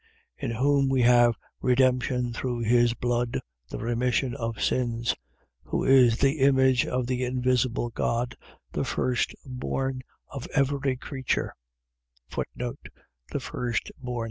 [0.35, 5.13] In whom we have redemption through his blood, the remission of sins:
[5.67, 5.69] 1:15.
[5.69, 8.35] Who is the image of the invisible God,
[8.71, 11.53] the firstborn of every creature:
[12.35, 13.59] The firstborn.